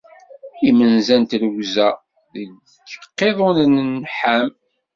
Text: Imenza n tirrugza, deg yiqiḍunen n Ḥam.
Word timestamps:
Imenza 0.69 1.15
n 1.19 1.23
tirrugza, 1.29 1.87
deg 2.33 2.47
yiqiḍunen 2.89 3.89
n 4.01 4.01
Ḥam. 4.17 4.49